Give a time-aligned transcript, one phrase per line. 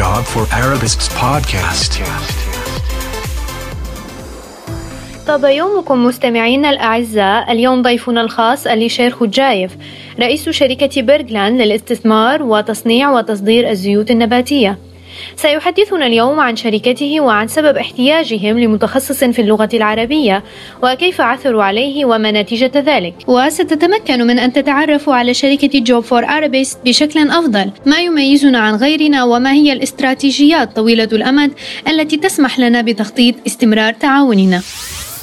[0.00, 1.92] Job for Arabists podcast.
[5.26, 9.76] طاب يومكم مستمعينا الأعزاء اليوم ضيفنا الخاص أليشير خجايف
[10.20, 14.78] رئيس شركة بيرغلان للاستثمار وتصنيع وتصدير الزيوت النباتية
[15.36, 20.42] سيحدثنا اليوم عن شركته وعن سبب احتياجهم لمتخصص في اللغة العربية
[20.82, 23.14] وكيف عثروا عليه وما نتيجة ذلك.
[23.26, 27.70] وستتمكن من أن تتعرفوا على شركة Job for Arabists بشكل أفضل.
[27.86, 31.52] ما يميزنا عن غيرنا وما هي الاستراتيجيات طويلة الأمد
[31.88, 34.62] التي تسمح لنا بتخطيط استمرار تعاوننا.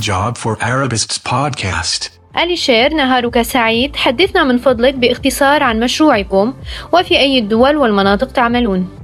[0.01, 2.09] Job for Arabists podcast.
[2.43, 3.95] أليشير نهارك سعيد.
[3.95, 6.53] حدثنا من فضلك باختصار عن مشروعكم
[6.93, 8.98] وفي أي الدول والمناطق تعملون.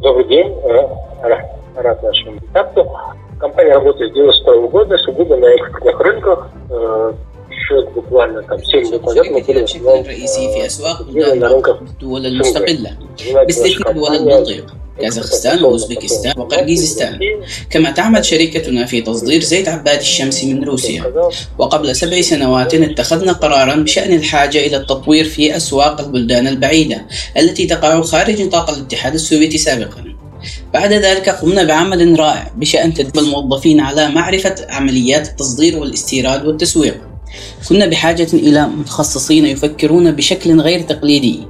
[0.00, 0.46] Добрый день.
[0.64, 0.88] Э,
[1.76, 2.90] рад нашему контакту.
[3.38, 6.48] Компания работает с 92 года, сугубо на экспортных рынках.
[6.70, 7.12] Э,
[7.50, 10.04] еще буквально там 7 лет назад мы были в основном
[11.40, 11.82] на рынках.
[15.02, 17.18] كازاخستان وأوزبكستان وقرغيزستان.
[17.70, 21.04] كما تعمل شركتنا في تصدير زيت عباد الشمس من روسيا.
[21.58, 27.06] وقبل سبع سنوات اتخذنا قرارا بشأن الحاجة إلى التطوير في أسواق البلدان البعيدة
[27.36, 30.04] التي تقع خارج نطاق الاتحاد السوفيتي سابقا.
[30.74, 37.09] بعد ذلك قمنا بعمل رائع بشأن تدريب الموظفين على معرفة عمليات التصدير والاستيراد والتسويق.
[37.68, 41.40] كنا بحاجة إلى متخصصين يفكرون بشكل غير تقليدي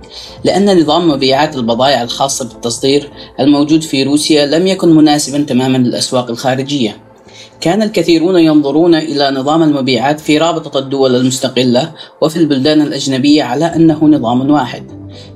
[0.45, 6.97] لأن نظام مبيعات البضائع الخاصة بالتصدير الموجود في روسيا لم يكن مناسبا تماما للأسواق الخارجية.
[7.61, 14.05] كان الكثيرون ينظرون إلى نظام المبيعات في رابطة الدول المستقلة وفي البلدان الأجنبية على أنه
[14.05, 14.85] نظام واحد.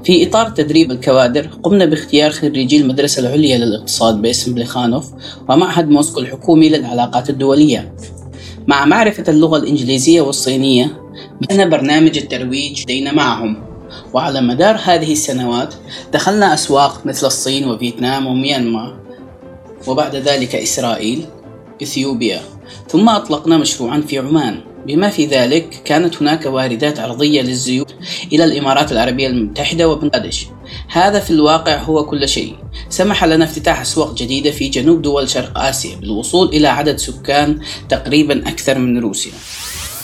[0.04, 5.10] في إطار تدريب الكوادر قمنا باختيار خريجي المدرسة العليا للاقتصاد باسم بليخانوف
[5.48, 7.94] ومعهد موسكو الحكومي للعلاقات الدولية.
[8.66, 11.02] مع معرفة اللغة الإنجليزية والصينية
[11.40, 13.62] بدأنا برنامج الترويج لدينا معهم.
[14.12, 15.74] وعلى مدار هذه السنوات
[16.12, 18.96] دخلنا أسواق مثل الصين وفيتنام وميانمار
[19.86, 21.24] وبعد ذلك إسرائيل
[21.82, 22.40] إثيوبيا
[22.88, 24.60] ثم أطلقنا مشروعا في عمان.
[24.86, 27.94] بما في ذلك كانت هناك واردات عرضية للزيوت
[28.32, 30.46] إلى الإمارات العربية المتحدة وبنغلاديش
[30.88, 32.54] هذا في الواقع هو كل شيء
[32.88, 38.48] سمح لنا افتتاح أسواق جديدة في جنوب دول شرق آسيا بالوصول إلى عدد سكان تقريبا
[38.48, 39.32] أكثر من روسيا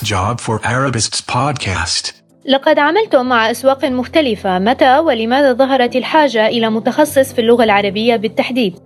[0.04, 2.20] Job for Arabists podcast.
[2.48, 8.78] لقد عملتم مع أسواق مختلفة متى ولماذا ظهرت الحاجة إلى متخصص في اللغة العربية بالتحديد؟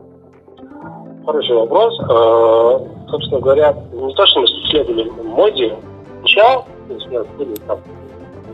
[3.03, 5.75] Э, Собственно говоря, не то, что мы следовали моде,
[6.19, 7.79] сначала, то есть у нас были там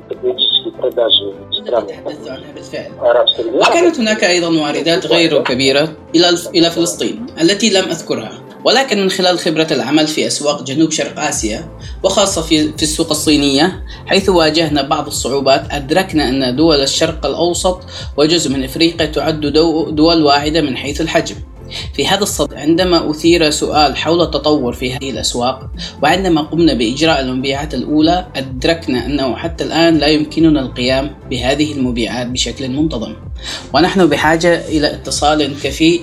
[0.09, 3.59] косметические продажи в التي странах تحدثت عنها بالفعل арабского мира.
[3.69, 8.31] وكانت هناك أيضا واردات غير كبيرة إلى إلى فلسطين التي لم أذكرها
[8.66, 11.69] ولكن من خلال خبرة العمل في أسواق جنوب شرق آسيا
[12.03, 17.79] وخاصة في في السوق الصينية حيث واجهنا بعض الصعوبات أدركنا أن دول الشرق الأوسط
[18.17, 21.35] وجزء من إفريقيا تعد دو- دول واعدة من حيث الحجم
[21.94, 25.70] في هذا الصدد عندما أثير سؤال حول التطور في هذه الأسواق
[26.03, 32.69] وعندما قمنا بإجراء المبيعات الأولى أدركنا أنه حتى الآن لا يمكننا القيام بهذه المبيعات بشكل
[32.69, 33.14] منتظم.
[33.75, 36.03] ونحن بحاجة إلى اتصال كفيء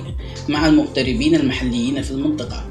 [0.50, 2.66] مع المغتربين المحليين في المنطقة.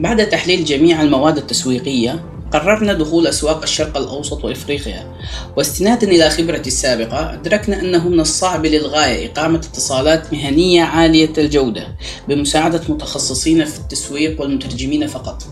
[0.00, 5.12] بعد تحليل جميع المواد التسويقية قررنا دخول أسواق الشرق الأوسط وإفريقيا.
[5.56, 11.96] واستنادا إلى خبرتي السابقة أدركنا أنه من الصعب للغاية إقامة اتصالات مهنية عالية الجودة
[12.28, 15.42] بمساعدة متخصصين في التسويق والمترجمين فقط.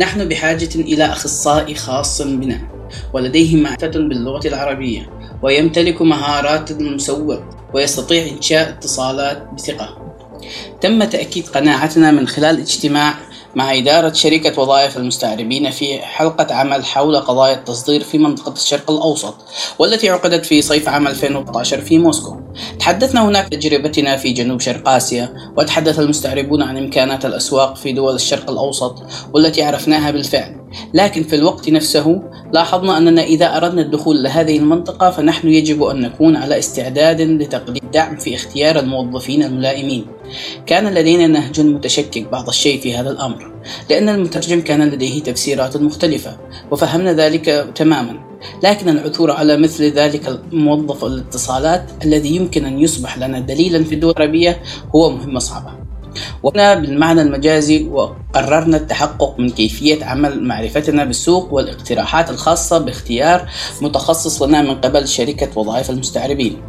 [0.00, 2.60] نحن بحاجة إلى أخصائي خاص بنا
[3.12, 5.10] ولديه معرفة باللغة العربية
[5.42, 7.40] ويمتلك مهارات المسوق
[7.74, 10.06] ويستطيع إنشاء اتصالات بثقة.
[10.80, 13.14] تم تأكيد قناعتنا من خلال اجتماع
[13.56, 19.34] مع إدارة شركة وظائف المستعربين في حلقة عمل حول قضايا التصدير في منطقة الشرق الأوسط
[19.78, 22.36] والتي عقدت في صيف عام 2014 في موسكو.
[22.78, 28.50] تحدثنا هناك تجربتنا في جنوب شرق آسيا وتحدث المستعربون عن إمكانات الأسواق في دول الشرق
[28.50, 29.02] الأوسط
[29.32, 30.65] والتي عرفناها بالفعل.
[30.94, 32.22] لكن في الوقت نفسه
[32.52, 38.16] لاحظنا أننا إذا أردنا الدخول لهذه المنطقة فنحن يجب أن نكون على استعداد لتقديم دعم
[38.16, 40.06] في اختيار الموظفين الملائمين.
[40.66, 43.52] كان لدينا نهج متشكك بعض الشيء في هذا الأمر
[43.90, 46.36] لأن المترجم كان لديه تفسيرات مختلفة
[46.70, 48.26] وفهمنا ذلك تماما.
[48.62, 54.14] لكن العثور على مثل ذلك الموظف الاتصالات الذي يمكن أن يصبح لنا دليلا في الدول
[54.16, 54.62] العربية
[54.94, 55.85] هو مهمة صعبة
[56.42, 63.48] وهنا بالمعنى المجازي وقررنا التحقق من كيفية عمل معرفتنا بالسوق والاقتراحات الخاصة باختيار
[63.80, 66.62] متخصص لنا من قبل شركة وظائف المستعربين.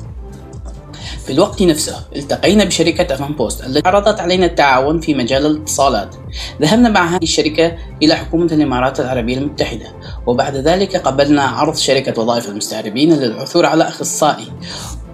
[1.26, 6.16] في الوقت نفسه التقينا بشركة أفان بوست التي عرضت علينا التعاون في مجال الاتصالات.
[6.62, 9.86] ذهبنا مع هذه الشركة إلى حكومة الإمارات العربية المتحدة
[10.28, 14.52] وبعد ذلك قبلنا عرض شركة وظائف المستعربين للعثور على أخصائي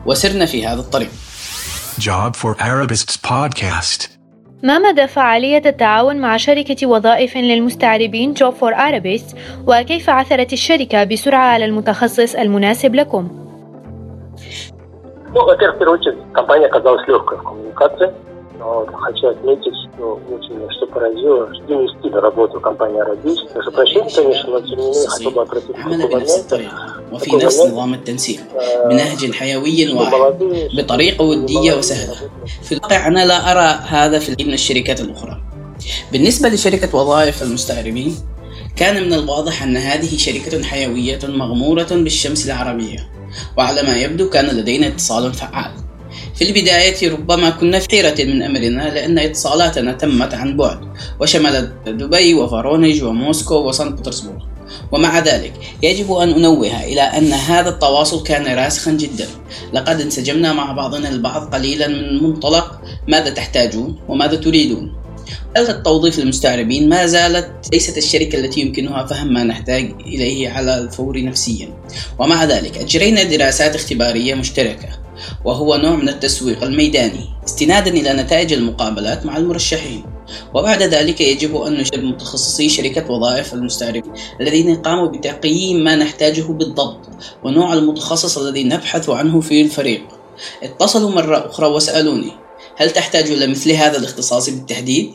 [0.06, 1.10] وسرنا في هذا الطريق.
[2.00, 4.13] Job for Arabists podcast.
[4.63, 9.37] ما مدى فعالية التعاون مع شركة وظائف للمستعربين Job for Arabists
[9.67, 13.29] وكيف عثرت الشركة بسرعة على المتخصص المناسب لكم؟
[15.35, 18.11] Ну, во-первых, в первую очередь, компания оказалась легкой в коммуникации.
[18.59, 23.39] Но хочу отметить, что очень меня что поразило, что не стиль работы компании Арабис.
[23.53, 27.61] Прошу прощения, конечно, но тем не менее хотел бы обратить عمل بنفس الطريقة وفي نفس
[27.61, 28.41] نظام التنسيق
[28.91, 32.15] بنهج حيوي واعي بطريقة ودية وسهلة
[32.63, 35.43] في الواقع أنا لا أرى هذا في من الشركات الأخرى
[36.13, 38.15] بالنسبة لشركة وظائف المستعربين
[38.77, 43.11] كان من الواضح أن هذه شركة حيوية مغمورة بالشمس العربية
[43.57, 45.82] وعلى ما يبدو كان لدينا اتصال فعال
[46.44, 50.80] في البداية ربما كنا في حيرة من أمرنا لأن اتصالاتنا تمت عن بعد
[51.20, 54.44] وشملت دبي وفارونج وموسكو وسان بطرسبورغ.
[54.92, 55.54] ومع ذلك
[55.84, 59.28] يجب أن أنوه إلى أن هذا التواصل كان راسخا جدا.
[59.74, 64.96] لقد انسجمنا مع بعضنا البعض قليلا من منطلق ماذا تحتاجون وماذا تريدون.
[65.58, 71.70] التوظيف للمستعربين ما زالت ليست الشركة التي يمكنها فهم ما نحتاج إليه على الفور نفسيا.
[72.20, 75.03] ومع ذلك أجرينا دراسات اختبارية مشتركة.
[75.46, 80.06] وهو نوع من التسويق الميداني استنادا إلى نتائج المقابلات مع المرشحين.
[80.54, 87.00] وبعد ذلك يجب أن نشرب متخصصي شركة وظائف المستعربين الذين قاموا بتقييم ما نحتاجه بالضبط
[87.44, 90.02] ونوع المتخصص الذي نبحث عنه في الفريق.
[90.64, 92.32] اتصلوا مرة أخرى وسألوني
[92.78, 95.12] هل تحتاج إلى مثل هذا الاختصاص بالتحديد؟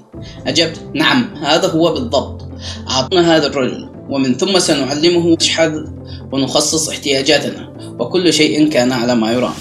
[0.46, 2.48] أجبت نعم هذا هو بالضبط.
[2.90, 5.84] أعطنا هذا الرجل ومن ثم سنعلمه نشحذ
[6.32, 9.54] ونخصص احتياجاتنا وكل شيء كان على ما يرام.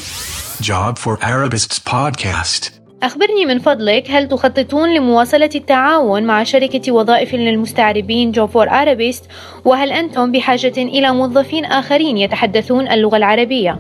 [0.56, 2.73] Job for Arabists podcast.
[3.03, 9.27] أخبرني من فضلك هل تخططون لمواصلة التعاون مع شركة وظائف للمستعربين Job for Arabists
[9.65, 13.79] وهل أنتم بحاجة إلى موظفين آخرين يتحدثون اللغة العربية؟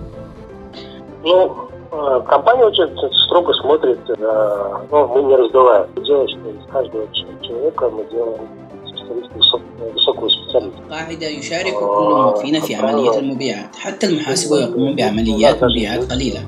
[1.24, 1.50] Ну,
[1.92, 2.90] э, компания очень
[3.26, 4.14] строго смотрит, э,
[4.92, 5.86] ну, мы не раздуваем.
[6.06, 8.48] Дело, что из каждого ч- человека мы делаем
[8.88, 9.65] специалиста, высок-
[10.91, 13.75] قاعدة يشارك كل من في عملية المبيعات.
[13.75, 16.45] حتى المحاسب يقوم بعمليات مبيعات قليلة.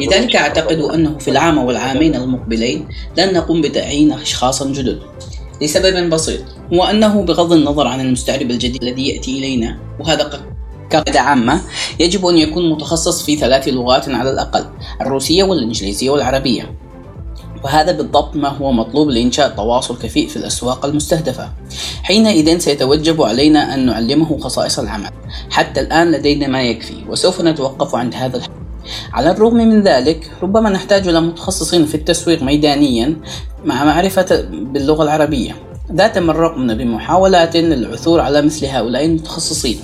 [0.00, 2.88] لذلك أعتقد أنه في العام والعامين المقبلين
[3.18, 5.00] لن نقوم بتعيين أشخاص جدد.
[5.62, 6.40] لسبب بسيط
[6.74, 10.40] هو أنه بغض النظر عن المستعرب الجديد الذي يأتي إلينا وهذا
[10.90, 11.60] كقاعدة عامة
[12.00, 14.64] يجب أن يكون متخصص في ثلاث لغات على الأقل
[15.00, 16.83] الروسية والإنجليزية والعربية.
[17.64, 21.52] وهذا بالضبط ما هو مطلوب لإنشاء تواصل كفيء في الأسواق المستهدفة.
[22.02, 25.10] حينئذ سيتوجب علينا أن نعلمه خصائص العمل.
[25.50, 28.50] حتى الآن لدينا ما يكفي وسوف نتوقف عند هذا الحد
[29.12, 33.16] على الرغم من ذلك ربما نحتاج إلى متخصصين في التسويق ميدانيا
[33.64, 35.56] مع معرفة باللغة العربية.
[35.92, 39.78] ذات مرة قمنا بمحاولات للعثور على مثل هؤلاء المتخصصين.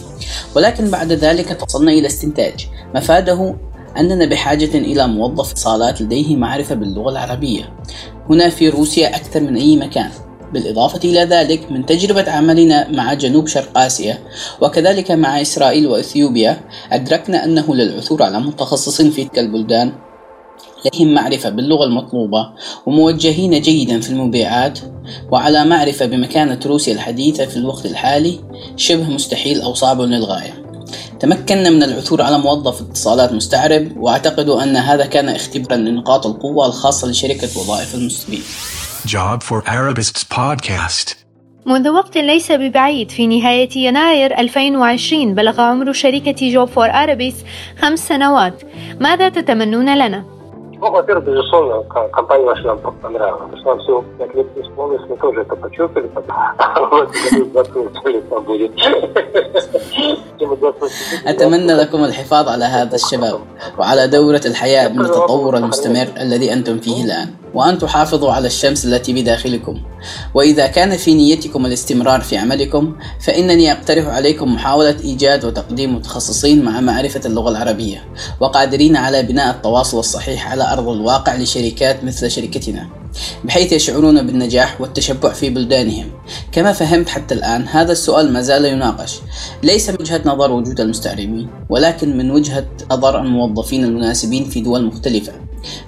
[0.55, 2.67] ولكن بعد ذلك وصلنا إلى استنتاج.
[2.95, 3.55] مفاده
[3.99, 7.73] أننا بحاجة إلى موظف اتصالات لديه معرفة باللغة العربية.
[8.31, 10.11] هنا في روسيا أكثر من أي مكان.
[10.53, 14.19] بالإضافة إلى ذلك من تجربة عملنا مع جنوب شرق آسيا
[14.61, 16.61] وكذلك مع إسرائيل وإثيوبيا
[16.93, 19.93] أدركنا أنه للعثور على متخصص في تلك البلدان
[20.87, 22.51] لديهم معرفة باللغة المطلوبة
[22.87, 24.79] وموجهين جيدا في المبيعات
[25.31, 28.41] وعلى معرفة بمكانة روسيا الحديثة في الوقت الحالي
[28.77, 30.60] شبه مستحيل أو صعب للغاية.
[31.21, 37.09] تمكنا من العثور على موظف اتصالات مستعرب وأعتقد أن هذا كان اختبارا لنقاط القوة الخاصة
[37.09, 38.43] لشركة وظائف المستفيد.
[39.07, 41.15] Job for Arabists podcast.
[41.67, 47.35] منذ وقت ليس ببعيد في نهاية يناير 2020 بلغ عمر شركة جوب فور أرابيس
[47.81, 48.63] خمس سنوات
[49.01, 50.40] ماذا تتمنون لنا؟
[50.82, 53.42] Ну, во-первых, безусловно, к- компания наша нам понравилась.
[53.42, 56.08] Потому что нам всего 5 лет исполнилось, мы тоже это почувствовали.
[56.08, 56.30] В этом
[56.90, 58.76] году 28 лет нам будет.
[60.40, 61.28] Тема 28 лет.
[61.28, 63.40] اتمنى لكم الحفاظ على هذا الشباب
[63.78, 69.13] وعلى دوره الحياه من التطور المستمر الذي انتم فيه الان وأن تحافظوا على الشمس التي
[69.13, 69.83] بداخلكم.
[70.35, 76.81] وإذا كان في نيتكم الاستمرار في عملكم فإنني أقترح عليكم محاولة إيجاد وتقديم متخصصين مع
[76.81, 78.05] معرفة اللغة العربية
[78.41, 82.89] وقادرين على بناء التواصل الصحيح على أرض الواقع لشركات مثل شركتنا
[83.45, 86.07] بحيث يشعرون بالنجاح والتشبع في بلدانهم.
[86.53, 89.19] كما فهمت حتى الآن هذا السؤال ما زال يناقش.
[89.63, 95.33] ليس من وجهة نظر وجود المستعربين ولكن من وجهة نظر الموظفين المناسبين في دول مختلفة.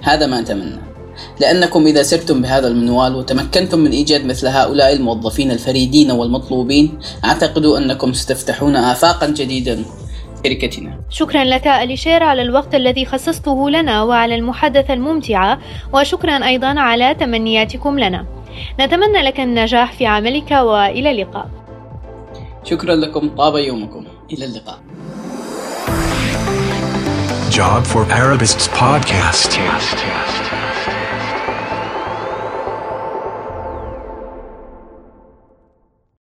[0.01, 0.92] هذا ما أتمنى.
[1.39, 8.13] لأنكم إذا سرتم بهذا المنوال وتمكنتم من إيجاد مثل هؤلاء الموظفين الفريدين والمطلوبين أعتقد أنكم
[8.13, 9.79] ستفتحون آفاقا جديدة
[10.45, 15.59] شركتنا شكرا لك أليشير على الوقت الذي خصصته لنا وعلى المحادثة الممتعة
[15.93, 18.25] وشكرا أيضا على تمنياتكم لنا.
[18.79, 21.49] نتمنى لك النجاح في عملك وإلى اللقاء.
[22.63, 24.05] شكرا لكم طاب يومكم.
[24.33, 24.79] إلى اللقاء.
[27.51, 29.51] Job for Arabists podcast.